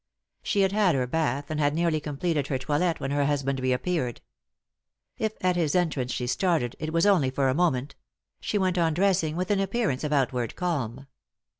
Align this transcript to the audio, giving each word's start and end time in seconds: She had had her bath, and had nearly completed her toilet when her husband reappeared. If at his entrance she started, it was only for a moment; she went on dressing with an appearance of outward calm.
She 0.41 0.61
had 0.61 0.71
had 0.71 0.95
her 0.95 1.05
bath, 1.05 1.51
and 1.51 1.59
had 1.59 1.75
nearly 1.75 1.99
completed 1.99 2.47
her 2.47 2.57
toilet 2.57 2.99
when 2.99 3.11
her 3.11 3.25
husband 3.27 3.59
reappeared. 3.59 4.19
If 5.19 5.33
at 5.41 5.55
his 5.55 5.75
entrance 5.75 6.11
she 6.11 6.25
started, 6.25 6.75
it 6.79 6.91
was 6.91 7.05
only 7.05 7.29
for 7.29 7.49
a 7.49 7.53
moment; 7.53 7.93
she 8.39 8.57
went 8.57 8.79
on 8.79 8.95
dressing 8.95 9.35
with 9.35 9.51
an 9.51 9.59
appearance 9.59 10.03
of 10.03 10.11
outward 10.11 10.55
calm. 10.55 11.05